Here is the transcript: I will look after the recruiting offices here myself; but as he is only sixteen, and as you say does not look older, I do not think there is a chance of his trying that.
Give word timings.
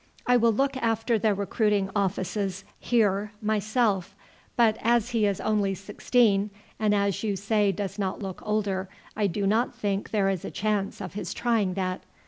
I 0.25 0.35
will 0.35 0.51
look 0.51 0.75
after 0.77 1.19
the 1.19 1.35
recruiting 1.35 1.91
offices 1.95 2.63
here 2.79 3.33
myself; 3.39 4.15
but 4.55 4.77
as 4.81 5.11
he 5.11 5.27
is 5.27 5.39
only 5.39 5.75
sixteen, 5.75 6.49
and 6.79 6.95
as 6.95 7.21
you 7.21 7.35
say 7.35 7.71
does 7.71 7.99
not 7.99 8.17
look 8.19 8.41
older, 8.43 8.89
I 9.15 9.27
do 9.27 9.45
not 9.45 9.75
think 9.75 10.09
there 10.09 10.29
is 10.29 10.43
a 10.43 10.49
chance 10.49 11.01
of 11.01 11.13
his 11.13 11.35
trying 11.35 11.75
that. 11.75 12.01